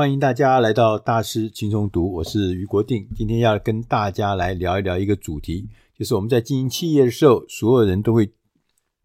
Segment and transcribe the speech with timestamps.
[0.00, 3.06] 欢迎大家来到大师轻松读，我是余国定。
[3.14, 8.32] 今天要跟大家来聊一聊一个主题，就是我们在经营企业的时候，所有人都会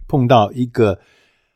[0.07, 0.97] 碰到一个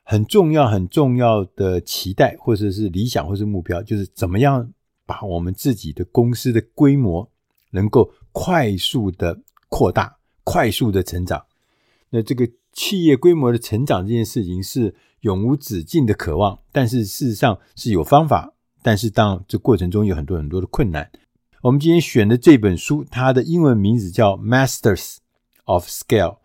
[0.03, 4.73] 很重要、很重要的期待，或者是理想，或是目标，就是怎么样
[5.05, 7.31] 把我们自己的公司的规模
[7.71, 11.45] 能够快速的扩大、快速的成长。
[12.09, 18.53] 那这个企业规模的成长这件事情是永无止境的渴望，但是事实上是有方法。
[18.81, 21.11] 但是，当这过程中有很多很多的困难。
[21.61, 25.17] 我们今天选的这本书，它的英文名字叫《Masters
[25.65, 26.35] of Scale》，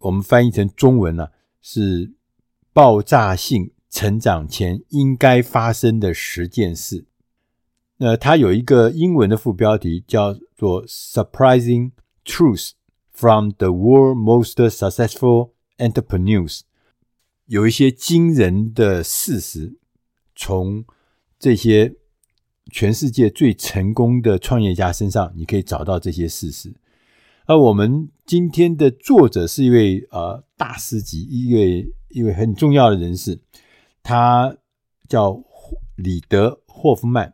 [0.00, 1.28] 我们翻译成中文呢、
[1.62, 2.12] 是
[2.74, 7.06] “爆炸性成长前应该发生的十件事”。
[7.96, 11.92] 那它有一个英文的副标题叫做 “Surprising
[12.26, 12.72] Truths
[13.10, 16.60] from the World Most Successful Entrepreneurs”，
[17.46, 19.78] 有一些惊人的事实
[20.36, 20.84] 从。
[21.40, 21.96] 这些
[22.70, 26.74] 全世界最成功的创业家身上，你可以找到这些事实。
[27.46, 33.40] 而我们今天的作者是一位呃大师级，一位一位很重要的人士，
[34.02, 34.54] 他
[35.08, 35.42] 叫
[35.96, 37.32] 李德霍夫曼。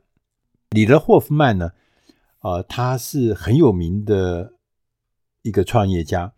[0.71, 1.73] 李德霍夫曼呢，
[2.43, 4.55] 呃，他是很有名的
[5.43, 6.33] 一个创业家。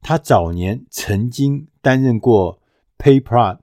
[0.00, 2.60] 他早年曾经担任过
[2.98, 3.60] PayPal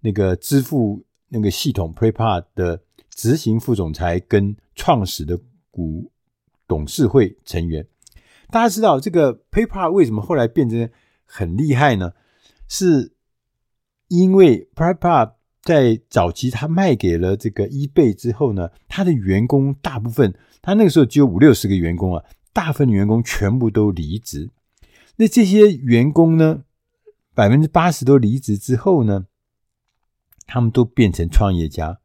[0.00, 1.04] 那个支付。
[1.30, 6.12] 那个系统 Prepa 的执行副总裁跟创始的股
[6.68, 7.86] 董事会成员，
[8.50, 10.88] 大家知道这个 Prepa 为什么后来变成
[11.24, 12.12] 很厉害呢？
[12.68, 13.14] 是
[14.08, 24.50] 因为 PayPal 在早期他卖给了这个 eBay 之后呢，他的员工大部分，他那个时候只有五六十个员工啊，大部分员工全部都离职。
[25.16, 26.62] 那这些员工呢，
[27.34, 29.26] 百分之八十都离职之后呢，
[30.52, 31.96] 他们都变成创业家，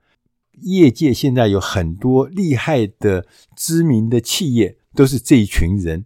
[0.62, 6.06] 业界现在有很多厉害的、知名的企业，都是这一群人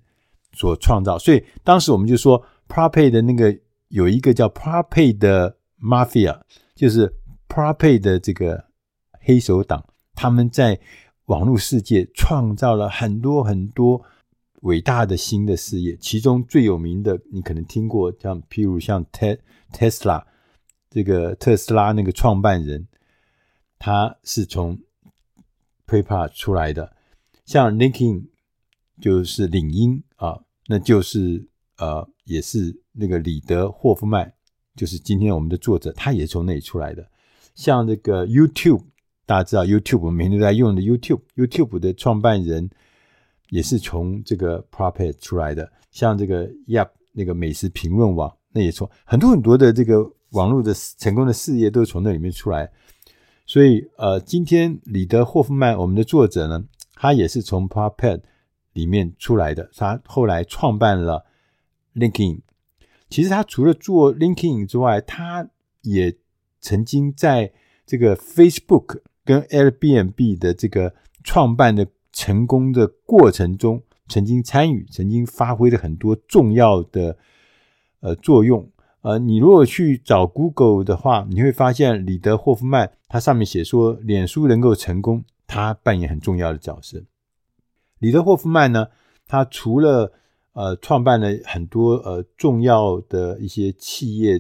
[0.53, 1.19] 所创造。
[1.19, 3.53] 所以当时我们就说，ProPay 的那个
[3.89, 6.39] 有一个叫 ProPay 的 Mafia，
[6.73, 7.13] 就是
[7.49, 8.63] ProPay 的这个
[9.19, 9.83] 黑手党，
[10.15, 10.79] 他们在
[11.25, 14.01] 网络世界创造了很多很多
[14.61, 15.97] 伟大的新的事业。
[15.97, 19.05] 其中最有名的，你可能听过，像譬如像
[19.73, 20.23] Tesla。
[20.89, 22.87] 这个特斯拉那个创办人，
[23.77, 24.79] 他是从
[25.85, 26.95] PayPal 出来的，
[27.45, 28.25] 像 Linkin
[28.99, 31.47] 就是领英啊，那就是
[31.77, 34.33] 呃，也是那个李德霍夫曼，
[34.75, 37.07] 就是今天我们的作者，他也从那里出来的。
[37.53, 38.83] 像这个 YouTube，
[39.27, 42.67] 大家知道 YouTube，我们每天都在用的 YouTube，YouTube 的创办人
[43.49, 45.71] 也是从这个 ProPay 出来的。
[45.91, 50.11] 像这个 Yelp 那个美食评论网，那也从很多很多的这个。
[50.31, 52.71] 网络的成功的事业都是从那里面出来，
[53.45, 58.21] 所以呃，今天李德霍夫曼我们的作者呢，他也是从 ProPay
[58.73, 61.25] 里面出来的，他后来创办了
[61.95, 62.41] LinkedIn。
[63.09, 65.49] 其实他除了做 LinkedIn 之外，他
[65.81, 66.15] 也
[66.61, 67.51] 曾经在
[67.85, 77.17] 这个 Facebook 跟 Airbnb 的这个创办的成功的过程中，曾经参与，曾经发挥了很多重要的
[78.01, 78.69] 呃作用。
[79.01, 87.01] 呃，你如果去找 Google 的话，你会发现李德霍夫曼他上面写说，脸书能够成功，他扮演很重要的角色。
[87.99, 88.87] 李德霍夫曼呢，
[89.25, 90.11] 他除了
[90.53, 94.39] 呃创办了很多呃重要的一些企业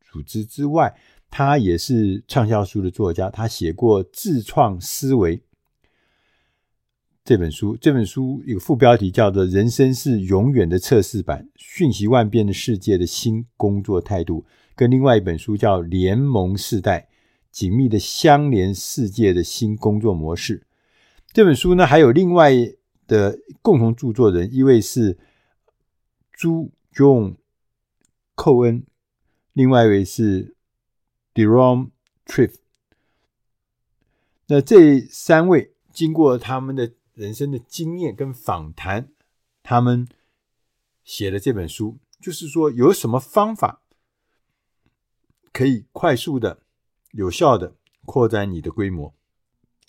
[0.00, 0.94] 组织之外，
[1.28, 5.36] 他也是畅销书的作家，他写过《自创思维》。
[7.24, 14.44] 这本书，这本书有个副标题叫做“人生是永远的测试版，瞬息万变的世界的新工作态度”，
[14.76, 17.08] 跟另外一本书叫《联盟世代：
[17.50, 20.58] 紧密的相连世界的新工作模式》。
[21.32, 22.52] 这本书呢，还有另外
[23.06, 25.16] 的共同著作人，一位是
[26.30, 27.36] 朱 John
[28.34, 28.84] 寇恩，
[29.54, 30.54] 另外一位是
[31.32, 31.88] Deron
[32.26, 32.56] Triff。
[34.48, 36.92] 那这三位经过他们的。
[37.14, 39.08] 人生的经验跟访谈，
[39.62, 40.06] 他们
[41.04, 43.82] 写的这本书，就是说有什么方法
[45.52, 46.58] 可以快速的、
[47.12, 47.74] 有效的
[48.04, 49.14] 扩展你的规模，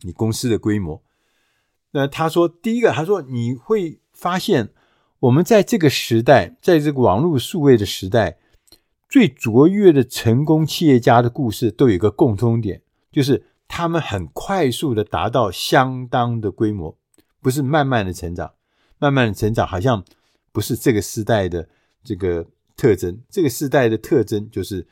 [0.01, 1.01] 你公司的规模。
[1.91, 4.69] 那他说，第一个，他说你会发现，
[5.19, 8.37] 我们在这个时代，在这个网络数位的时代，
[9.09, 16.95] 最卓越的成功企业家的故事都有一个共通点，就是他们很快速的达到相当的规模。
[17.45, 18.55] 不是慢慢的成长，
[18.97, 20.03] 慢慢的成长好像
[20.51, 21.69] 不是这个时代的
[22.03, 22.43] 这个
[22.75, 23.21] 特征。
[23.29, 24.87] 这个时代的特征就是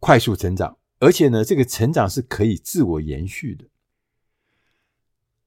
[0.00, 3.66] 快速成长，而且呢，这个成长是可以自我延续的。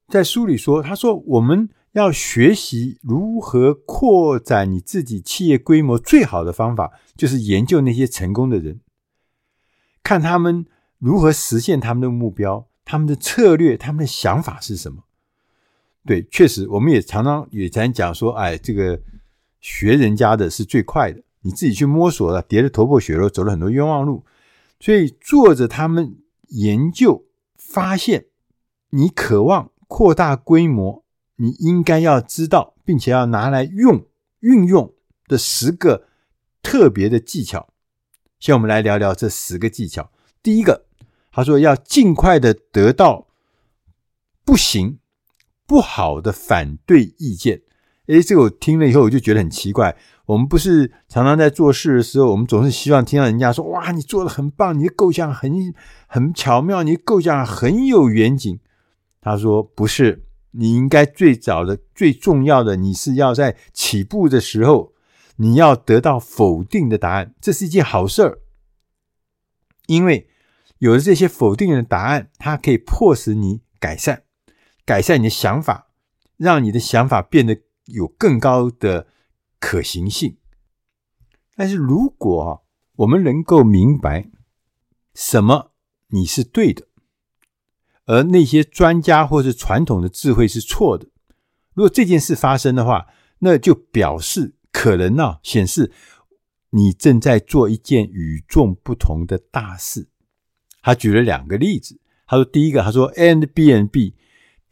[0.08, 8.80] 在书里说，他说我们要学习如何扩展你自己企业规模，最好的方法就是研究那些成功的人，
[10.02, 10.66] 看他们
[10.98, 15.04] 如何实现他们的目标，他们的策略，他们的想法是什么。
[16.06, 19.02] 对，确实，我们也常常也常讲说，哎，这个
[19.60, 24.24] 学人家的是最快的，你自己去摸索了，跌得头破血流，走了很多冤枉路。
[24.80, 26.18] 所以，作者他们
[26.50, 27.26] 研究
[27.58, 28.28] 发现，
[28.92, 31.04] 你渴望扩大规模，
[31.38, 34.06] 你应该要知道，并且要拿来用
[34.42, 34.94] 运用
[35.28, 36.08] 的十个
[36.62, 37.74] 特别的技巧。
[38.40, 40.12] 先我们来聊聊这十个技巧。
[40.44, 40.86] 第一个，
[41.32, 43.28] 他说要尽快的得到
[44.44, 45.00] 不行。
[45.68, 47.62] 不好的反对意见，
[48.08, 49.98] 诶，这个我听了以后我就觉得很奇怪。
[50.28, 55.74] 我们不是常常在做事的时候，我们总是希望听到人家说：“哇，你做的很棒，你的构想很
[56.08, 58.60] 很巧妙，你的构想很有远景。”
[59.22, 64.94] 他说：“不是，你应该最早的、最重要的，你是要在起步的时候，
[65.38, 68.40] 你要得到否定的答案，这是一件好事儿，
[69.88, 70.28] 因为
[70.80, 74.24] 有了这些否定的答案，它可以迫使你改善。”
[74.86, 75.90] 改善你的想法，
[76.38, 79.08] 让你的想法变得有更高的
[79.60, 80.38] 可行性。
[81.56, 82.66] 但是，如果
[82.98, 84.30] 我们能够明白
[85.16, 85.72] 什么
[86.10, 86.88] 你是对的，
[88.06, 91.08] 而那些专家或是传统的智慧是错的，
[91.74, 93.08] 如果这件事发生的话，
[93.40, 95.92] 那就表示可能啊，显示
[96.70, 100.10] 你正在做一件与众不同的大事。
[100.82, 104.16] 他举了两个例子，他说：第一个，他说 a n d b n b。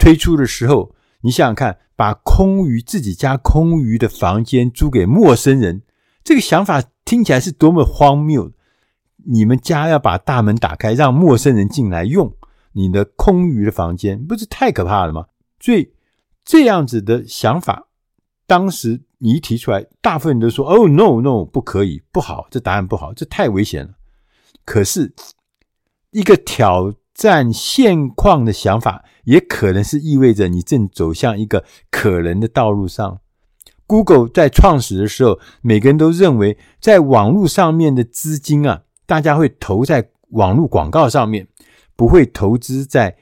[0.03, 5.81] 推出的时候，你想想看，把空余自己家空余的房间租给陌生人，
[6.25, 8.51] 这个想法听起来是多么荒谬！
[9.25, 12.35] 你们家要把大门打开，让陌生人进来用
[12.73, 15.27] 你的空余的房间，不是太可怕了吗？
[15.61, 15.94] 所以
[16.44, 17.88] 这样子的想法，
[18.45, 23.94] 当时你一提出来，大部分人都说：“哦，no no，不可以，不好，这答案不好，这太危险了。”
[24.65, 25.13] 可是
[26.11, 33.19] 一个挑战现况的想法，也可能是意味着你正走向一个可能的道路上。
[33.85, 41.47] Google 在创始的时候，每个人都认为在网络上面的资金啊，大家会投在网络广告上面，
[41.95, 43.17] 不会投资在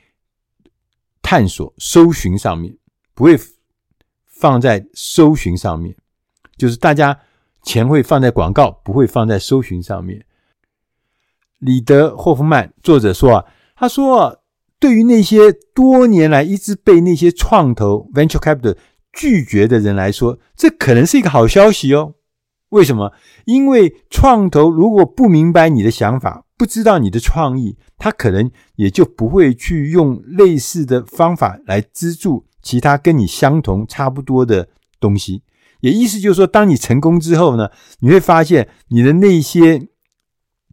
[1.21, 2.77] 探索、搜寻上面，
[3.13, 3.39] 不会
[4.25, 5.95] 放在搜寻上面，
[6.57, 7.19] 就是大家
[7.63, 10.25] 钱会放在广告，不会放在搜寻上面。
[11.59, 13.45] 李德霍夫曼作者说啊。
[13.73, 14.39] 他说
[14.81, 18.75] ：“对于那些多年来一直被那些创投 （venture capital）
[19.13, 22.15] 拒绝的人来说，这可能是一个好消息哦。
[22.69, 23.13] 为什么？
[23.45, 34.67] 因为创投如果不明白你的想法，不知道你的创意，他可能也就不会去用类似的方法来资助其他跟你相同、差不多的
[34.99, 35.43] 东西。
[35.81, 37.69] 也意思就是说，当你成功之后呢，
[37.99, 39.89] 你会发现你的那些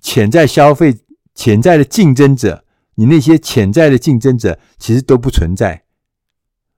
[0.01, 0.97] 潜在消费、
[1.35, 2.65] 潜在的竞争者。”
[2.99, 5.85] 你那些潜在的竞争者其实都不存在，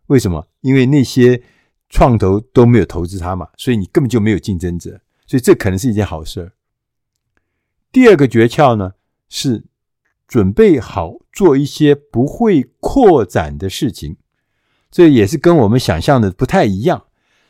[0.09, 0.49] 为什么？
[0.61, 1.43] 因为那些
[1.89, 6.53] 创投都没有投资他嘛，所以你根本就没有竞争者，所以这可能是一件好事。
[7.91, 8.93] 第二个诀窍呢，
[9.31, 9.65] 是
[10.29, 14.19] 准备好做一些不会扩展的事情，
[14.91, 17.07] 这也是跟我们想象的不太一样。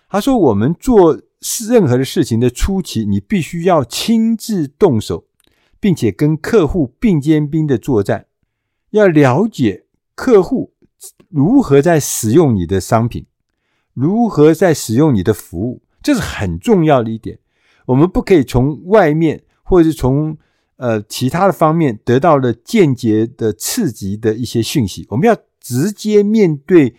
[0.09, 1.21] 他说，我们做
[1.69, 5.27] 任何的事情的初期，你必须要亲自动手，
[5.81, 8.27] 并且跟客户并肩兵的作战。
[8.90, 10.73] 要了解客户
[11.28, 13.26] 如何在使用你的商品，
[13.94, 17.38] 如何在使用你的服务，这是很重要的一点。
[17.87, 20.37] 我们不可以从外面或者是从
[20.76, 26.97] 呃其他的方面得到了间接的刺激的一些讯息，我们要直接面对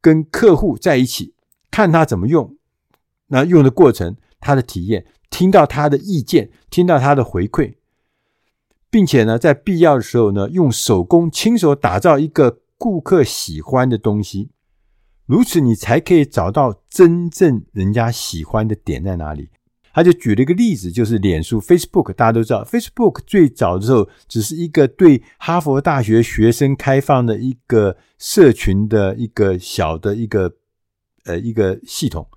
[0.00, 1.34] 跟客户在一起，
[1.70, 2.56] 看他怎么用，
[3.28, 7.74] 那用的过程，他的体验，听到他的意见，听到他的回馈。
[8.92, 14.50] 并且呢，在必要的时候呢，用手工亲手打造一个顾客喜欢的东西，
[15.24, 19.48] 如此你才可以找到真正人家喜欢的点在哪里。
[19.94, 22.12] 他就举了一个例子，就是脸书 （Facebook）。
[22.12, 30.52] 大家都知道，Facebook 最早的时候只是一个对哈佛大学学生开放的一个社群的一个小的一个
[31.24, 32.28] 呃一个系统。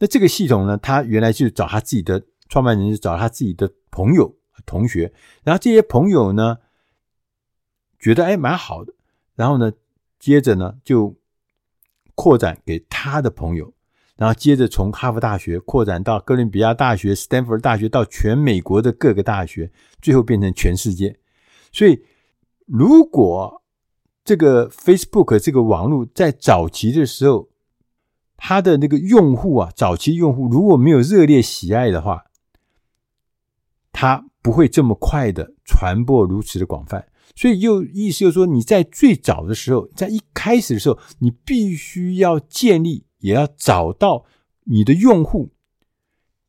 [0.00, 4.34] 那这个系统呢，他原来就找他自己的创办人，就找他自己的朋友。
[4.66, 5.12] 同学，
[5.42, 6.58] 然后这些朋友呢，
[7.98, 8.92] 觉得哎蛮好的，
[9.34, 9.72] 然后呢，
[10.18, 11.16] 接着呢就
[12.14, 13.72] 扩展给他的朋友，
[14.16, 21.18] 然后接着从哈佛大学扩展到哥伦比亚大学、斯坦福大学，到全美国的各个大学，最后变成全世界。
[21.72, 22.04] 所以，
[22.66, 23.62] 如果
[24.24, 27.48] 这个 Facebook 这个网络在早期的时候，
[28.36, 32.24] 它的那个用户啊，早期用户如果没有热烈喜爱的话，
[33.92, 37.06] 它不会这么快的传播如此的广泛。
[37.36, 44.24] 所以又意思就是说，你在最早的时候，在一开始的时候，你必须要建立，也要找到
[44.64, 45.52] 你的用户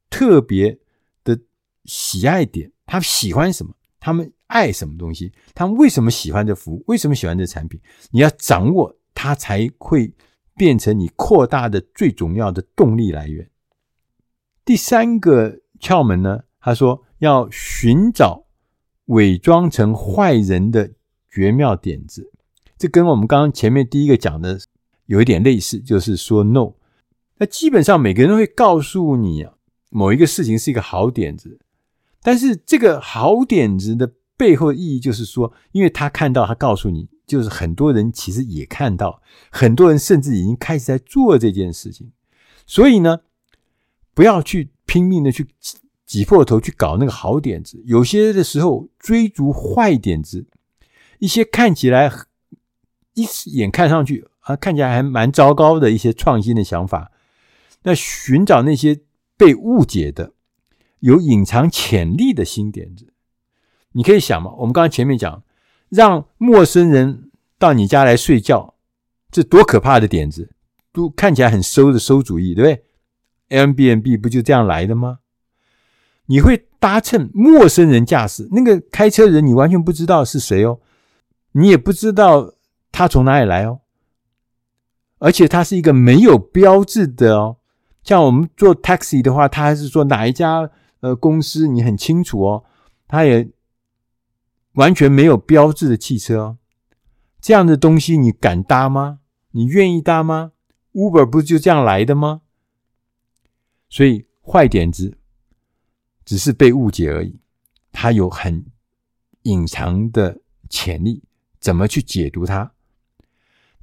[0.09, 0.79] 特别
[1.23, 1.39] 的
[1.85, 7.79] 喜爱点，他喜欢什么，他们爱什么东西，他们为什么喜欢这服务，为什么喜欢这产品，
[8.09, 10.13] 你要掌握它，才会
[10.55, 13.49] 变成你扩大的最重要的动力来源。
[14.65, 18.45] 第三个窍门呢，他说要寻找。
[19.05, 20.89] 伪装成坏人的
[21.29, 22.31] 绝妙点子，
[22.77, 24.57] 这跟我们刚刚前面第一个讲的
[25.07, 26.75] 有一点类似，就是说 no。
[27.39, 29.55] 那基本上每个人都会告诉你啊，
[29.89, 31.59] 某一个事情是一个好点子，
[32.21, 42.13] 但是这个好点子的背后意义就是说，因为他看到，他告诉你，就是很多人其实也看到，很多人甚至已经开始在做这件事情，
[42.65, 43.19] 所以呢，
[44.13, 45.47] 不要去拼命的去。
[46.11, 50.45] 挤破头去搞那个好点子，有些的时候追逐坏点子，
[51.19, 52.11] 一些看起来
[53.13, 57.13] 一眼看上去啊，看起来还蛮糟糕的一些创新的想法，
[57.83, 58.99] 那寻找那些
[59.37, 60.33] 被误解的、
[60.99, 63.13] 有隐藏潜力的新点子，
[63.93, 65.45] 你可以想嘛，我们刚刚前面讲，
[65.87, 68.73] 让陌生人到你家来睡觉，
[69.31, 70.49] 这多可怕的点子，
[70.91, 72.83] 都看起来很馊的馊主意，对不对
[73.57, 75.19] ？M B N B 不就这样来的吗？
[76.27, 80.79] 你会搭乘陌生人驾驶，那个开车人你完全不知道是谁哦，
[81.51, 82.53] 你也不知道
[82.91, 83.81] 他从哪里来哦，
[85.19, 87.57] 而且他是一个没有标志的哦，
[88.03, 90.69] 像我们做 taxi 的话，他还是说哪一家
[91.01, 92.63] 呃公司，你很清楚哦，
[93.07, 93.49] 他也
[94.73, 96.57] 完全没有标志的汽车哦，
[97.41, 99.19] 这样的东西你敢搭吗？
[99.51, 100.53] 你愿意搭吗
[100.93, 102.41] ？Uber 不就这样来的吗？
[103.89, 105.17] 所以坏点子。
[106.25, 107.39] 只是被误解而已，
[107.91, 108.65] 它有很
[109.43, 111.23] 隐藏的潜力，
[111.59, 112.71] 怎么去解读它？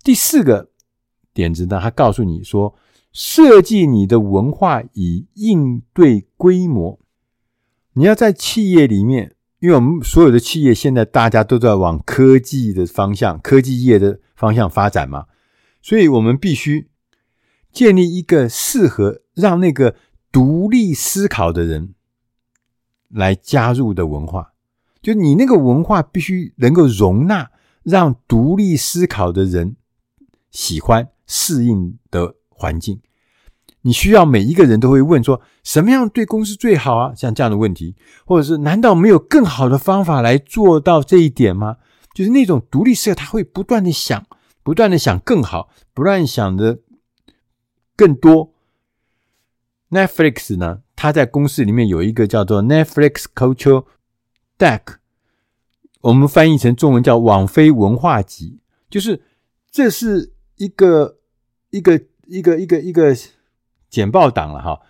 [0.02, 0.71] 第四个
[1.35, 1.80] 点子呢？
[1.83, 2.75] 他告诉你说，
[3.12, 6.99] 设计你的文化以应对规模。
[7.95, 15.26] 你要在企业里面，因为我们所有的企业现在大家都在往科技的方向、科技业的方向发展嘛，
[15.83, 16.88] 所以我们必须
[17.73, 19.97] 建立一个适合让那个
[20.30, 21.95] 独立思考的人。
[23.09, 24.53] 来加入的文化，
[25.00, 27.50] 就你那个文化必须能够容纳
[27.83, 29.77] 让独立思考的人
[30.50, 33.00] 喜欢适应的环境。
[33.83, 37.15] 你需要每一个人都会问说，什么样对公司最好啊？
[37.15, 37.97] 像这样的问题，
[38.27, 41.77] 或者是难道没有更好的方法来做到这一点吗？
[42.12, 44.27] 就是那种独立思考，他会不断的想，
[44.62, 46.81] 不断的想更好，不断想的
[47.97, 48.53] 更多。
[49.91, 50.81] Netflix 呢？
[51.00, 53.85] 他在公司里面有一个叫做 Netflix Culture
[54.59, 54.97] Deck，
[56.00, 58.59] 我们翻译成中文叫网飞文化集，
[58.90, 59.23] 就是
[59.71, 61.19] 这是一个
[61.71, 63.17] 一个一个一个一个
[63.88, 64.81] 简报档了哈。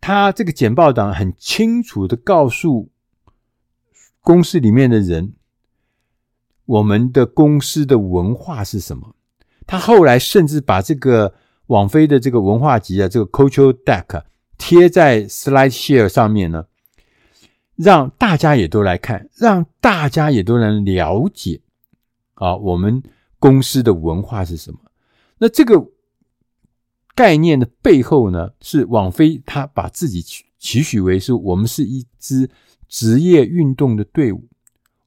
[0.00, 2.90] 他这个简报档很清楚的告诉
[4.22, 5.34] 公司里面的人，
[6.64, 9.14] 我们的公司的文化是什么。
[9.66, 11.34] 他后来甚至把这个
[11.66, 14.24] 网飞的这个文化集啊，这个 Culture Deck。
[14.58, 16.66] 贴在 SlideShare 上面呢，
[17.76, 21.60] 让大家也都来看，让大家也都能了解
[22.34, 23.02] 啊，我们
[23.38, 24.78] 公司的文化是什么？
[25.38, 25.90] 那这个
[27.14, 32.48] 概念的背后呢，是网飞他把自己取取许为是我们是一支
[32.88, 34.48] 职业运动的队伍。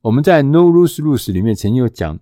[0.02, 2.20] 我们在 No Lose Lose 里面曾经有讲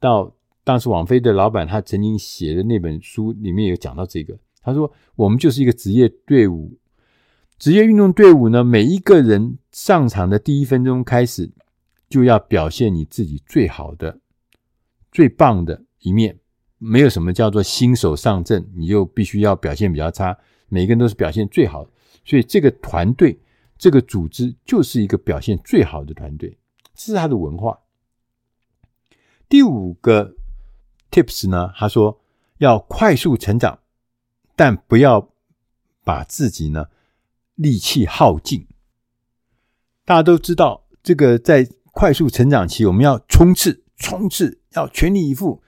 [0.00, 4.38] 到，当时网飞的老板他曾经写的那本书里面有讲到这个。
[4.62, 6.78] 他说：“我们就是一个职业队伍，
[7.58, 11.50] 职业运动队伍呢，每一个人上场的第一分钟开始，
[12.08, 14.20] 就要表现你自己最好的、
[15.10, 16.38] 最棒的一面。
[16.78, 20.38] 没有什么叫做新手上阵，你就必须要表现比较差。
[20.68, 21.84] 每个人都是表现最好，
[22.24, 23.40] 所以这个团队、
[23.76, 26.56] 这个组织就是一个表现最好的团队，
[26.94, 27.78] 这是他的文化。
[29.48, 30.36] 第五个
[31.10, 32.20] tips 呢，他说
[32.58, 33.76] 要快速成长。”
[34.54, 35.30] 但不要
[36.04, 36.86] 把自己呢
[37.54, 38.66] 力气耗尽。
[40.04, 45.62] 大家都知道，这个在快速成长期，我们要冲刺、冲刺，要全力以赴，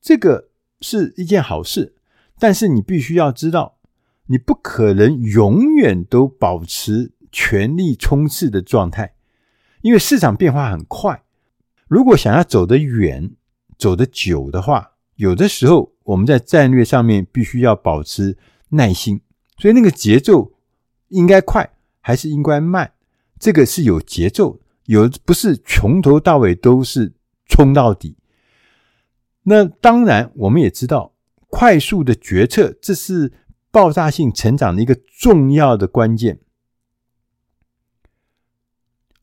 [0.00, 0.48] 这个
[0.80, 1.94] 是一件好事。
[2.38, 3.78] 但是你必须要知道，
[4.26, 9.14] 你不可能永远都保持全力冲刺的状态，
[9.82, 11.22] 因为市场变化很快。
[11.86, 13.36] 如果想要走得远，
[13.78, 14.91] 走得久的话，
[15.22, 18.36] 有的时候我们在战略上面必须要保持
[18.70, 19.20] 耐心，
[19.56, 20.52] 所以那个节奏
[21.10, 22.92] 应该快还是应该慢，
[23.38, 27.12] 这个是有节奏，有不是从头到尾都是
[27.46, 28.16] 冲到底。
[29.44, 31.14] 那当然，我们也知道，
[31.46, 33.32] 快速的决策这是
[33.70, 36.40] 爆炸性成长的一个重要的关键。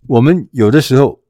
[0.08, 1.22] 我们有的时候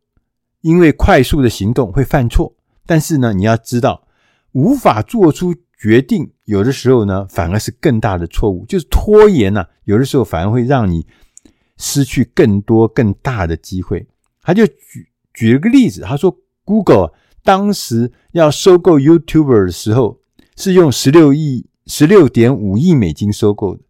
[0.61, 4.07] 因为快速的行动会犯错，但是呢，你要知道，
[4.53, 8.65] 无法做出决定，有的时候呢，反而是更大的错误。
[8.65, 11.05] 就是拖延呢、有的时候反而会让你
[11.77, 14.07] 失去更多更大的机会。
[14.41, 17.13] 他就举举了个例子，他说，Google
[17.43, 20.19] 当时要收购 YouTube 的时候，
[20.57, 23.81] 是用十六亿、十六点五亿美金收购的。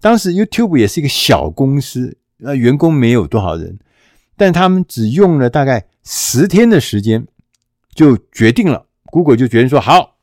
[0.00, 3.78] 当时 YouTube 也是一个小公司，那员工没有多少人。
[4.36, 7.26] 但他们只用了大概十天的时间，
[7.94, 8.87] 就决定了。
[9.10, 10.16] Google 就决定说：“好，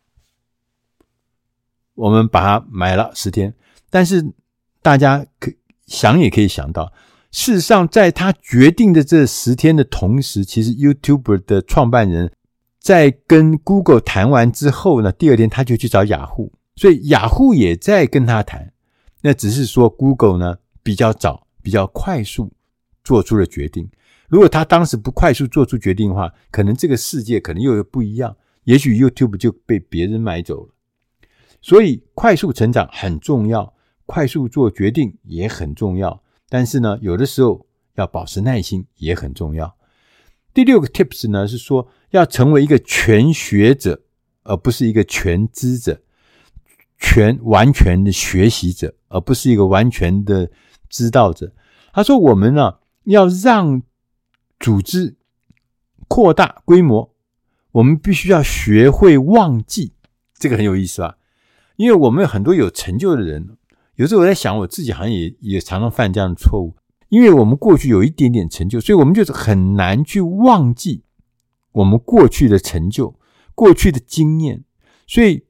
[1.94, 3.54] 我们把它买了十天。”
[3.90, 4.34] 但是
[4.82, 5.52] 大家可
[5.86, 6.92] 想也可以想到，
[7.32, 12.32] 事实上，在他决定的这十天的同时，其实 YouTube 的创办人
[12.80, 18.74] 在跟 Google 谈完之后呢，第二天他就去找雅虎，所以雅虎也在跟他谈。
[19.22, 22.54] 那只是说 Google 呢比较早、比较快速
[23.04, 23.90] 做出了决定。
[24.28, 28.36] 如果他当时不快速做出决定的话，可能这个世界可能又有不一样，
[28.66, 30.74] 也许 YouTube 就被别人买走了。
[31.62, 33.74] 所以快速成长很重要，
[34.06, 36.22] 快速做决定也很重要。
[36.48, 39.76] 但是呢，有的时候要保持耐心也很重要。
[40.54, 44.04] 第六个 tips 呢是说，要成为一个全学者，
[44.44, 46.02] 而不是一个全知者，
[47.00, 50.52] 全完全的学习者，而不是一个完全的
[50.88, 51.52] 知道者。
[51.92, 53.82] 他说，我们呢要让
[54.60, 55.18] 组织
[56.08, 57.15] 扩大规模，
[57.76, 59.94] 我们必须要学会忘记，
[60.38, 61.18] 这个很有意思吧？
[61.76, 63.58] 因为我们有很多有成就的人，
[63.96, 66.76] 有时候我在想，我自己好像也也常常犯这样的错误。
[67.10, 71.04] 因为我们过去有一点点成就，所以我们就是很难去忘记
[71.74, 73.20] 我们过去的成就、
[73.54, 74.64] 过去的经验。
[75.06, 75.44] 所以，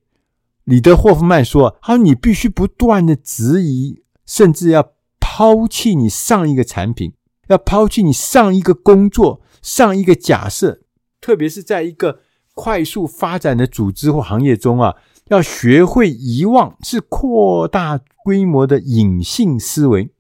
[0.63, 7.13] 李德霍夫曼说：“他说你必须不断的质疑，甚至要抛弃你上一个产品。”
[7.47, 10.81] 要抛弃你上一个工作、上一个假设，
[11.25, 12.19] 特别是在一个
[12.53, 14.93] 快速发展的组织或行业中啊，
[15.29, 20.11] 要学会遗忘，是扩大规模的隐性思维。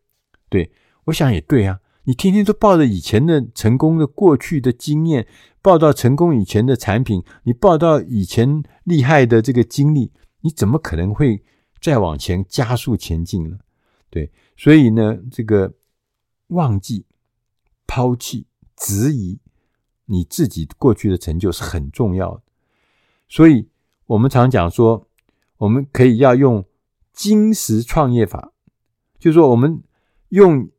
[0.49, 0.71] 对，
[1.03, 5.27] 我想也对啊，你天天都抱着以前的成功的过去的经验，
[5.61, 11.43] 报道成功以前的产品，你报道以前厉害的这个经历，你怎么可能会
[11.79, 13.59] 再往前加速前进呢？
[14.09, 15.75] 对，所以呢，这个
[16.47, 17.05] 忘记。
[17.87, 19.39] 抛弃、质疑
[20.05, 22.41] 你自己过去的成就是很重要的，
[23.27, 23.67] 所以
[24.07, 25.07] 我们常讲说，
[25.57, 26.65] 我们可以要用
[27.13, 28.51] 金石创业法，
[29.17, 29.83] 就是说我们
[30.29, 30.69] 用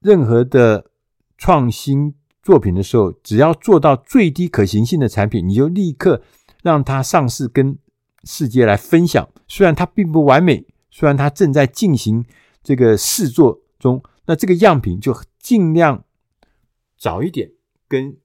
[0.00, 0.90] 任何的
[1.36, 6.22] 创新作品的时候，只要做到最低可行性的产品，你就立刻
[6.62, 7.78] 让它上市，跟
[8.24, 9.28] 世界来分享。
[9.46, 12.24] 虽然它并不完美，虽然它正在进行
[12.62, 15.16] 这个试做中，那这个样品就。
[15.40, 16.04] 尽量
[16.98, 17.52] 早一点
[17.88, 18.16] 跟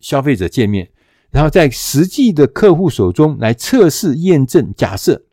[0.00, 0.90] 消费者见面，
[1.30, 5.24] 然后在实际的客户手中来测试、验证假设，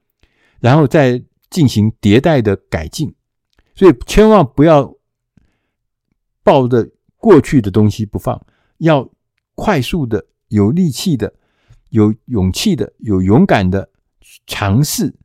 [0.60, 3.16] 然后再进行迭代的改进。
[3.74, 4.96] 所以千万不要
[6.44, 8.46] 抱着过去的东西不放，
[8.78, 9.10] 要
[9.56, 11.34] 快速的、有力气的、
[11.90, 13.90] 有勇气的、有勇敢的
[14.46, 15.16] 尝试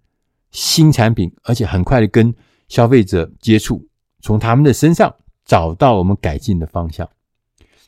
[0.51, 2.35] 新产品，而且很快的跟
[2.69, 3.87] 消费者接触，
[4.21, 5.15] 从他们的身上。
[5.47, 7.07] 找到我们改进的方向，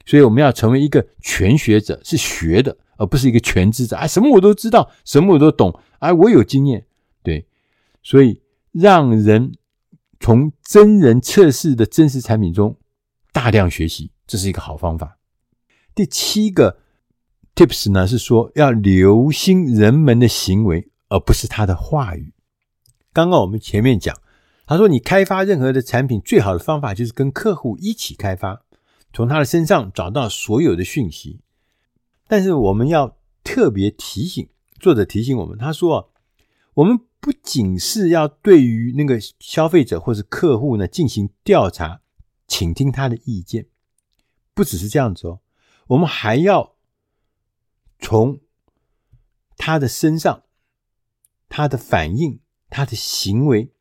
[0.06, 3.96] 所以我们要成为一个全学者，是学的，而不是一个全知者。
[3.96, 6.86] 哎，什么我都知道，什么我都懂，哎，我有经验。
[7.22, 7.46] 对，
[8.02, 8.40] 所以
[8.72, 9.52] 让人
[10.20, 12.78] 从真人测试的真实产品中
[13.32, 15.18] 大量学习，这是一个好方法。
[15.94, 16.78] 第七个
[17.54, 22.32] tips 呢，是说要留心人们的行为，而不是他的话语。
[23.12, 24.16] 刚刚我们前面讲。
[24.68, 28.64] 他说：“你开发任何的产品，最好的方法就是跟客户一起开发，
[29.12, 31.40] 从他的身上找到所有的讯息。
[32.26, 36.12] 但是我们要特别提醒，作者提醒我们，他说：
[36.74, 42.00] 我们不仅是要对于那个消费者或是客户呢进行调查，
[42.46, 43.68] 倾听他的意见，
[44.54, 45.40] 不只是这样子哦，
[45.88, 46.76] 我们还要
[47.98, 48.40] 从
[49.56, 50.42] 他的身上、
[51.48, 53.72] 他的反应、他的行为。”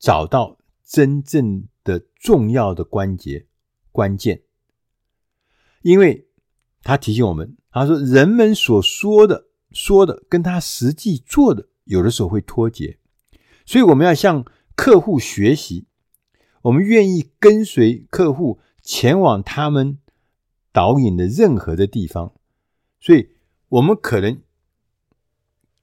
[0.00, 3.46] 找到真正的重要的关节
[3.92, 4.42] 关键，
[5.82, 6.28] 因为
[6.82, 12.98] 他提醒我们，他说人们所说的说的跟他实际做的有的时候会脱节，
[13.64, 15.86] 所以我们要向客户学习，
[16.62, 19.98] 我们愿意跟随客户前往他们
[20.72, 22.32] 导引的任何的地方，
[23.00, 23.30] 所以
[23.68, 24.40] 我们可能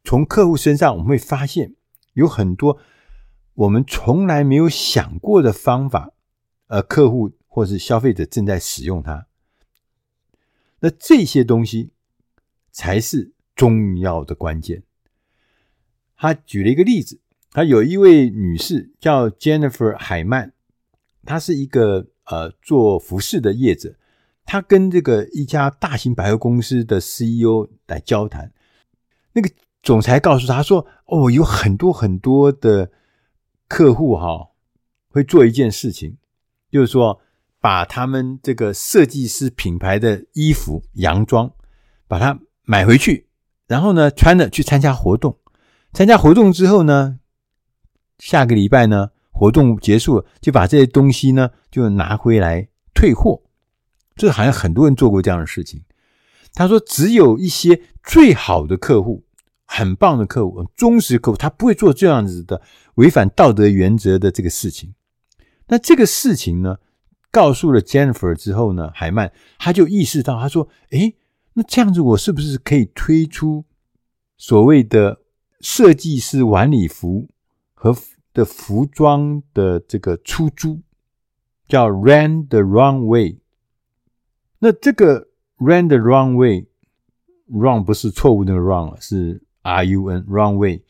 [0.04, 1.76] 从客户身上我们会发现
[2.14, 2.80] 有很多
[3.54, 6.14] 我们从来没有想过的方法，
[6.68, 9.26] 呃客户或是消费者正在使用它。
[10.80, 11.90] 那这些东西
[12.72, 14.84] 才是重要的关键。
[16.16, 20.52] 他举了一个例子，他有一位女士叫 Jennifer 海曼，
[21.26, 23.96] 她是一个呃做服饰的业者，
[24.46, 28.54] 她跟这个一家大型百货公司的 CEO 来交谈。
[29.34, 29.50] 那个
[29.82, 32.92] 总裁告诉他说：“哦，有很多很多的
[33.68, 34.50] 客户哈，
[35.08, 36.18] 会做一件事情，
[36.70, 37.20] 就是说。”
[37.68, 41.52] 把他们这个设计师品牌的衣服、洋装，
[42.08, 43.28] 把它买回去，
[43.68, 45.38] 然后呢，穿着去参加活动。
[45.92, 47.20] 参加活动之后呢，
[48.20, 53.42] 下个礼拜呢，活动结束了，就把这些东西呢，就拿回来退货。
[54.16, 55.84] 这好像很多人做过这样的事情。
[56.54, 59.26] 他说，只有一些最好的客户、
[59.66, 62.62] 很棒的客户、忠实客户，他不会做这样子的
[62.96, 64.94] 违反道德原则的这个事情。
[65.68, 66.78] 那这个事情呢？
[67.38, 71.16] 告诉了 Jennifer 之后呢，海曼他就意识到，他说：“诶，
[71.54, 73.64] 那这样子，我是不是可以推出
[74.38, 75.22] 所谓的
[75.62, 77.30] 设计师晚礼服
[77.76, 77.96] 和
[78.34, 80.82] 的服装的这个出租，
[81.68, 83.38] 叫 Rent the Runway？
[84.58, 85.28] 那这个
[85.60, 90.82] Rent the Runway，Run 不是错误那个 Run，是 R U N Runway，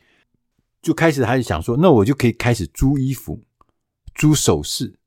[0.81, 3.43] 就开始他就想说，那我就可以开始租衣服、
[4.15, 4.97] 租首饰、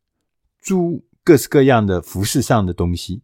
[0.61, 3.23] 租。”各式各样的服饰上的东西，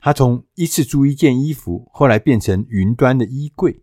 [0.00, 3.80] 他从一次租一件衣服，后来变成云端的衣柜，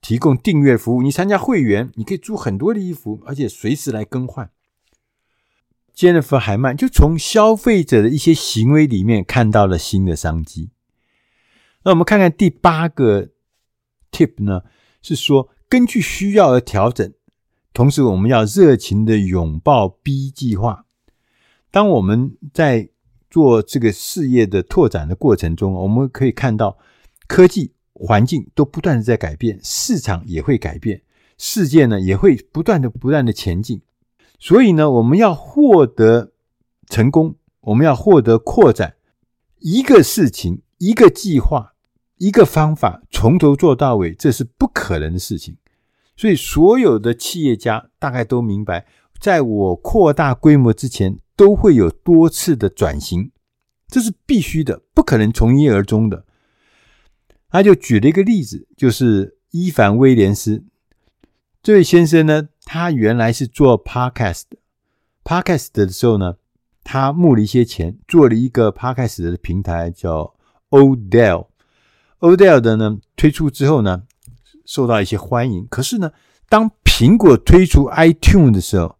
[0.00, 1.02] 提供订阅服务。
[1.02, 4.50] 你参加会员，你可以租很多的衣服，而且随时来更换。
[5.94, 10.70] Jennifer 海曼就从消费者的一些行为里面看到了新的商机。
[11.84, 13.30] 那我们看看第八个
[14.10, 14.62] tip 呢，
[15.02, 17.12] 是说根据需要而调整，
[17.72, 20.83] 同时我们要热情的拥抱 B 计划。
[21.74, 22.88] 当我们在
[23.28, 26.78] 做这个事业的拓展的过程中，我们可以看到
[27.26, 31.02] 科技环境都不断的在改变，市场也会改变，
[31.36, 33.82] 世界呢也会不断的不断的前进。
[34.38, 36.30] 所以呢，我们要获得
[36.88, 38.94] 成功，我们要获得扩展，
[39.58, 41.74] 一个事情、一个计划、
[42.18, 45.56] 一个方法，从头做到尾，这是不可能的事情。
[46.16, 48.86] 所以，所有的企业家大概都明白，
[49.18, 53.30] 在我扩大规模之前，都会有多次的转型，
[53.88, 56.24] 这是必须的，不可能从一而终的。
[57.50, 60.64] 他就举了一个例子，就是伊凡·威廉斯
[61.62, 66.36] 这位先生呢，他原来是做 Podcast，Podcast 的时候呢，
[66.82, 70.34] 他募了一些钱，做了一个 Podcast 的平台，叫
[70.70, 71.46] Odell。
[72.18, 74.02] Odell 的呢推出之后呢，
[74.66, 75.66] 受到一些欢迎。
[75.70, 76.12] 可是呢，
[76.48, 78.98] 当苹果推出 iTunes 的时候，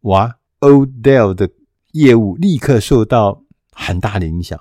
[0.00, 1.50] 哇，Odell 的
[1.92, 4.60] 业务立刻受到很大的影响。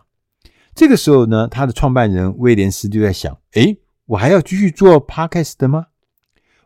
[0.74, 5.88] 这个时候呢，他的创办人威廉斯就在想：诶，我还要继续做 Podcast 吗？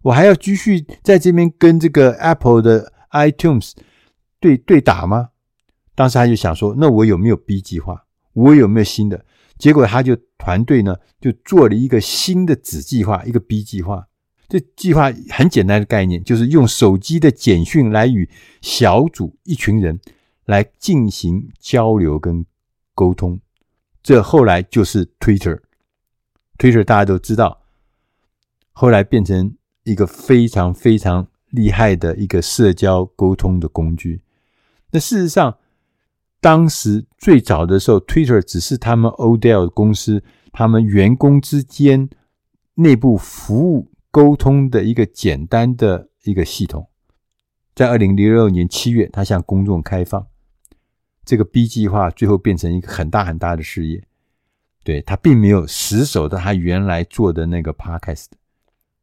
[0.03, 3.71] 我还要继续在这边跟这个 Apple 的 iTunes
[4.39, 5.29] 对对打吗？
[5.95, 8.05] 当时他就想说：那我有没有 B 计划？
[8.33, 9.25] 我有没有新的？
[9.57, 14.05] 结果他就团队呢就做了一个新的子计划，一个 B 计划。
[14.47, 18.29] 这计划很简单的概念，就是用手机的简讯来与
[18.61, 19.99] 小组一群人。
[20.45, 22.45] 来进行交流跟
[22.93, 23.39] 沟通，
[24.01, 25.59] 这后来就是 Twitter。
[26.57, 27.61] Twitter 大家都知道，
[28.71, 34.21] 后来变成一个非常非常厉害的一个社交沟通的工具。
[34.91, 35.57] 那事实上，
[36.39, 42.09] 当时最早的时候，Twitter 只是他们 Odell 公司他们员工之间
[42.75, 46.87] 内部服务沟通的一个简单的一个系统。
[47.73, 50.27] 在二零零六年七月，它向公众开放。
[51.25, 54.03] 这个 B 计划最后变成一个很大很大的事业，
[54.83, 58.27] 对，他并没有死守的他原来做的那个 Podcast。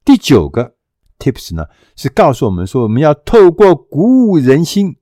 [0.05, 0.77] 第九个
[1.19, 4.97] Tips 呢，是告诉我们说，我们要透过鼓舞人心，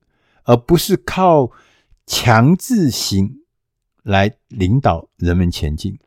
[0.44, 1.50] 而不是靠
[2.06, 3.42] 强制型
[4.02, 5.98] 来领导人们前进。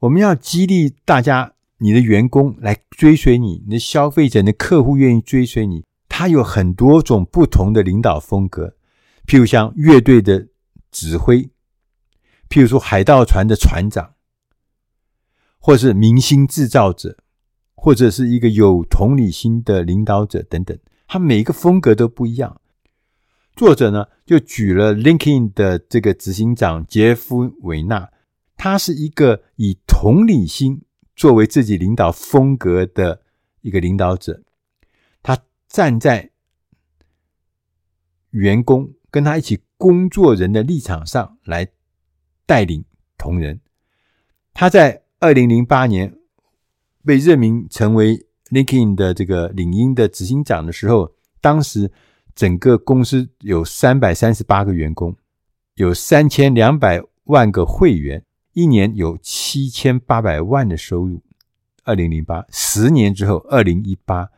[0.00, 5.84] 我们要激励大家，你的员工来追随你，你的消费者、你的客户愿意追随你。
[6.08, 8.74] 他有很多种不同的领导风格。
[9.26, 10.48] 譬如像乐队的
[10.90, 11.50] 指挥，
[12.48, 14.14] 譬如说海盗船的船长，
[15.58, 17.16] 或是明星制造者，
[17.74, 22.60] 或者是一个有同理心的领导者等等，他每一个风格都不一样。
[23.54, 28.10] 作者呢就举了 LinkedIn 的这个执行长杰夫·维纳，
[28.56, 30.82] 他是一个以同理心
[31.14, 33.22] 作为自己领导风格的
[33.60, 34.42] 一个领导者，
[35.22, 36.30] 他站在
[38.30, 41.68] 员工跟他一起工作人的立场上来
[42.46, 42.82] 带领
[43.18, 43.60] 同仁。
[44.54, 46.12] 他在二零零八年
[47.04, 51.92] 被任命成为 LinkedIn 的这个领英的执行长的时候，当时
[52.34, 55.14] 整个公司有三百三十八个员工，
[55.74, 61.22] 有三千两百万个会员，一年有七千八百万的收入。
[61.84, 64.30] 二零零八，十年之后，二零一八，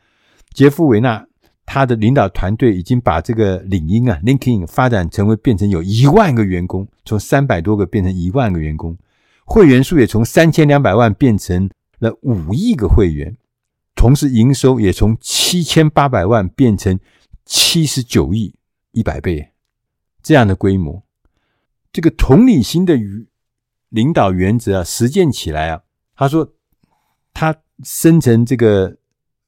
[0.52, 1.26] 杰夫·维纳。
[1.66, 8.96] 他的领导团队已经把这个领英啊，LinkedIn 发展成为变成有一万个员工，从三百多个变成一万个员工，
[9.46, 13.34] 会员数也从三千两百万变成了五亿个会员，
[13.94, 17.00] 同时营收也从七千八百万变成
[17.46, 18.54] 七十九亿，
[18.92, 19.48] 一百倍
[20.22, 21.02] 这样的规模。
[21.90, 23.26] 这个同理心的与
[23.88, 25.80] 领导原则啊，实践起来啊，
[26.14, 26.52] 他说
[27.32, 28.98] 他生成这个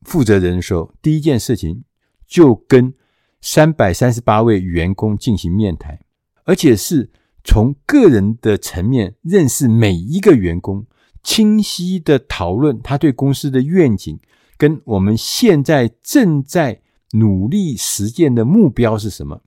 [0.00, 1.84] 负责人的时候，第一件事情。
[2.26, 2.94] 就跟
[3.40, 6.00] 三百三十八位员工进行面谈，
[6.44, 7.10] 而且是
[7.44, 10.86] 从个人的层面认识每一个员工，
[11.22, 14.18] 清晰的讨论他对公司的愿景，
[14.56, 19.42] 跟我们现在正在努力实践的目标是什么。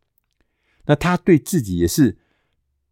[0.86, 2.18] 那他对自己也是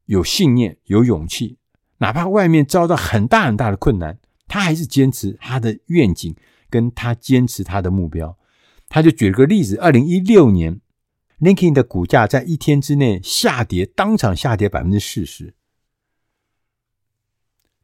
[0.06, 1.58] 有信念、有勇气，
[1.98, 6.36] 哪怕外面遭到很大很大的困难，他还是坚持他的愿景，
[6.70, 8.37] 跟他坚持他的目标。
[8.90, 10.80] 他就举了个例子，二零一六年
[11.40, 15.54] l i n k i n 的股价在一天之内下跌，当场下跌百分之四十。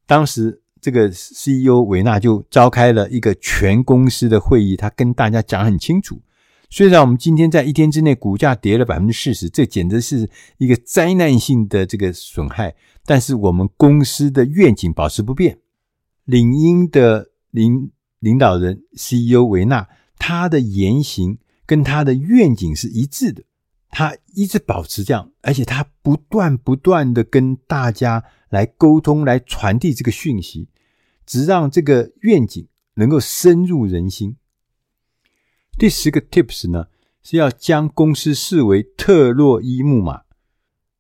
[0.06, 6.22] 当时这个 CEO 维纳就召开了一个全公司的会议，他跟大家讲很清楚。
[6.70, 15.60] 虽然我们今天在一天之内股价跌了百分之四十，这简直是一个灾难性的这个损害，但是我们公司的愿景保持不变。
[16.24, 19.88] 领英的领领导人 CEO 维纳。
[20.26, 23.44] 他的言行跟他的愿景是一致的，
[23.90, 30.70] 他一直保持这样，而且他不断不断的跟大家来沟通，来传递这个讯息，
[31.26, 34.38] 只让这个愿景能够深入人心。
[35.78, 36.86] 第十个 tips 呢，
[37.22, 40.22] 是要将公司视为特洛伊木马。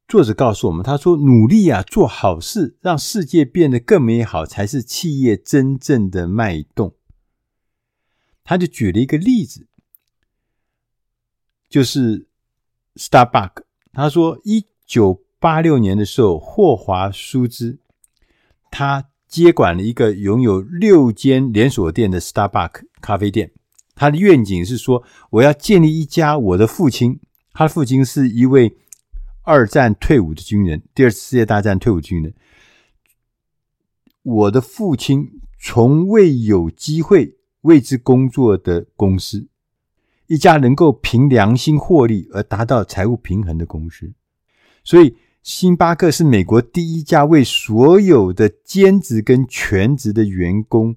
[0.05, 6.95] 作者告诉我们，他说：“努力啊，做好事，让世界变得更美好，才是企业真正的脉动。”
[8.43, 9.67] 他就举了一个例子，
[11.69, 12.27] 就是
[12.95, 13.63] Starbucks。
[13.93, 17.79] 他说，一九八六年的时候，霍华舒兹
[18.69, 23.51] 他接管了一个拥有六间连锁店的 Starbucks 咖啡店。
[23.95, 27.19] 他的愿景是说，我要建立一家我的父亲，
[27.53, 28.75] 他的父亲是一位
[29.43, 32.33] 二战退伍的军人，第二次世界大战退伍军人。
[34.23, 37.37] 我的父亲从未有机会。
[37.63, 39.47] 为之工作的公司，
[40.27, 44.13] 一家能够凭良心获利而达到财务平衡的公司。
[44.83, 50.95] 所以，星巴克是美国第一家为所有的兼职跟全职的员工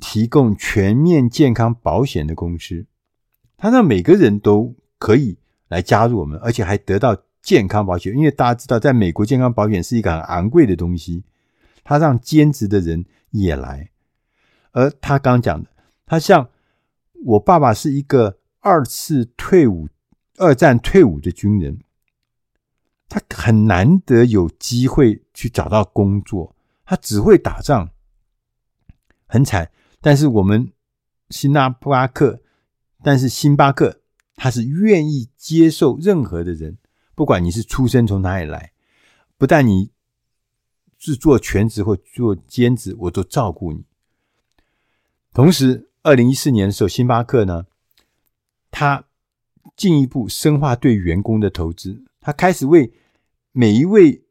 [0.00, 2.86] 提供全面健康保险的公司。
[3.56, 8.16] 它让每个人都可以来加入我们，而且还得到健康保险。
[8.16, 11.22] 因为大家知道，在美国健康保险是一个很昂贵的东西，
[11.84, 13.90] 它让兼职的人也来。
[14.72, 15.70] 而他刚讲的。
[16.08, 16.48] 他像
[17.26, 19.86] 我爸爸是一个二次退伍、
[20.38, 21.80] 二战退伍的军人，
[23.10, 27.90] 他很难得有机会去找到工作，他只会打仗，
[29.26, 29.70] 很惨。
[30.00, 30.72] 但是我们
[31.28, 32.40] 星巴克，
[33.02, 34.00] 但是星巴克
[34.34, 36.78] 他是愿意接受任何的人，
[37.14, 38.72] 不管你是出生从哪里来，
[39.36, 39.90] 不但你
[40.96, 43.84] 是做全职或做兼职，我都照顾你，
[45.34, 45.87] 同时。
[46.08, 47.66] 二零一四年的时候，星巴克呢，
[48.70, 49.04] 他
[49.76, 52.02] 进一步深化对员工的投资。
[52.22, 52.90] 他开始为
[53.52, 54.22] 每一位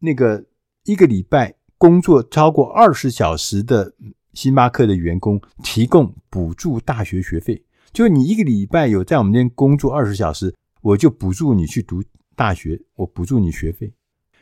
[0.00, 0.44] 那个
[0.84, 3.94] 一个礼拜工作超过二十小时的
[4.34, 7.64] 星巴克的员工提供补助大学学费。
[7.90, 12.02] 就是你一个礼拜有在我们这边工作二十小时，我就补助你去读
[12.36, 13.94] 大学，我补助你学费。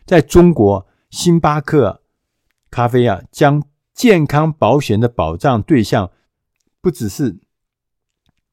[0.04, 2.02] 在中国，星巴克
[2.72, 3.62] 咖啡啊，将
[3.94, 6.10] 健康保险的保障对象。
[6.82, 7.38] 不只是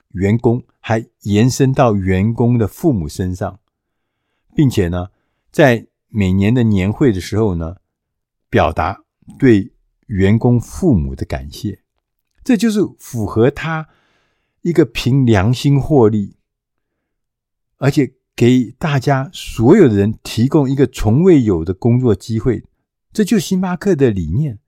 [0.09, 3.59] 员工，还延伸到员工的父母身上，
[4.55, 5.09] 并且呢，
[5.51, 7.77] 在每年的年会的时候呢，
[8.49, 9.03] 表达
[9.37, 9.73] 对
[10.05, 11.81] 员工父母的感谢，
[12.43, 13.89] 这就是符合他
[14.61, 16.37] 一个凭良心获利，
[17.77, 22.63] 而且给大家所有的人提供一个从未有的工作机会，
[23.11, 24.59] 这就是星巴克的理念。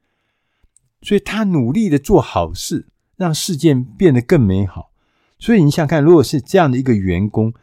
[1.04, 2.90] 所以他努力的做好事，
[3.22, 4.90] 让世界变得更美好。
[5.38, 7.54] 所以你想看，如果是这样的一个员工，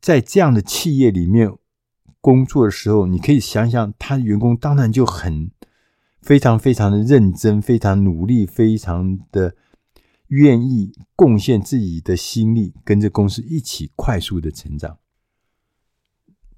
[0.00, 1.52] 在这样的企业里面
[2.20, 5.50] 工作的时候，你可以想想，他员工当然就很
[6.22, 9.56] 非常非常的认真，非常努力，非常的
[10.28, 14.98] 愿意贡献自己的心力，跟着公司一起快速的成长。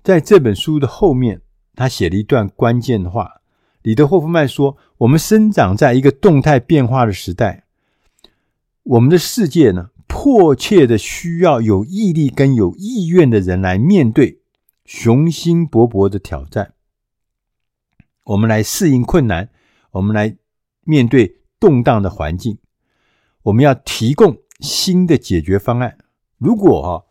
[0.03, 1.41] 在这本书的后面，
[1.75, 3.41] 他写了一段关键的话。
[3.83, 7.65] 里德霍夫曼说：“我们生长在一个动态变化的时代，
[8.91, 14.41] 我们的世界呢，迫切的需要有毅力跟有意愿的人来面对
[14.85, 16.75] 雄心勃勃的挑战。
[18.25, 19.51] 我们来适应困难，
[19.93, 20.37] 我们来
[20.83, 22.59] 面对动荡的环境。
[23.45, 25.97] 我们要提供新的解决方案。
[26.39, 27.07] 如果哈，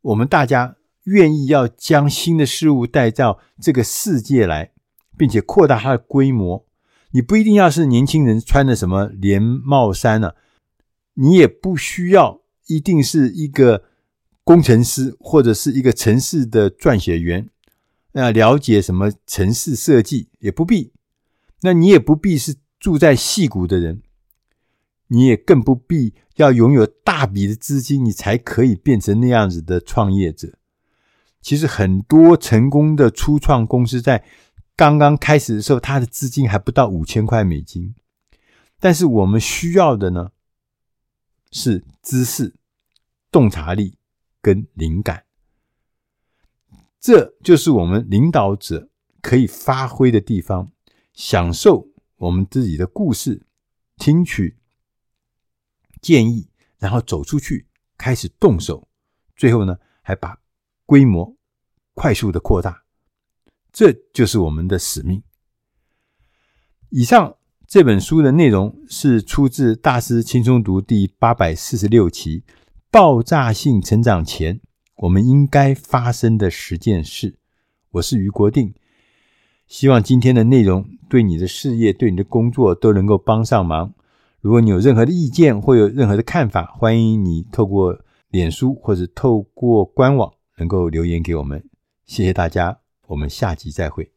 [0.00, 4.72] 我们大家愿意要将新的事物带到这个世界来。”
[5.18, 6.64] 并且扩大它的规模，
[7.10, 10.34] 你不一定要是年轻人穿的什么连帽衫呢、
[11.20, 13.84] 你也不需要一定是一个
[14.44, 17.48] 工程师或者是一个城市的撰写员，
[18.12, 20.92] 那了解什么城市设计也不必。
[21.62, 24.00] 那你也不必是住在矽谷的人，
[25.08, 30.56] 你也更不必要拥有大笔的资金，你才可以变成那样子的创业者。
[31.42, 34.24] 其实很多成功的初创公司在
[34.76, 37.96] 刚刚开始的时候，他的资金还不到五千块美金，
[38.78, 40.30] 但是我们需要的呢，
[41.50, 42.54] 是知识、
[43.30, 43.98] 洞察力
[44.40, 45.24] 跟灵感，
[47.00, 50.72] 这就是我们领导者可以发挥的地方。
[51.14, 53.44] 享受我们自己的故事，
[53.96, 54.56] 听取
[56.00, 58.88] 建议，然后走出去，开始动手，
[59.34, 60.40] 最后呢，还把
[60.86, 61.36] 规模
[61.94, 62.84] 快速的扩大。
[63.72, 65.20] 这就是我们的使命。
[66.90, 67.36] 以上
[67.68, 72.40] 这本书的内容是出自《大师轻松读》第八百四十六期
[72.90, 74.58] 《爆炸性成长前
[74.96, 77.32] 我们应该发生的十件事》。
[77.90, 78.72] 我是于国定，
[79.66, 83.92] 希望今天的内容对你的事业、对你的工作都能够帮上忙。
[84.40, 88.00] 如果你有任何的意见或有任何的看法，欢迎你透过
[88.30, 91.62] 脸书或者透过官网能够留言给我们。
[92.06, 92.78] 谢谢大家。
[93.08, 94.06] 我们下集再会。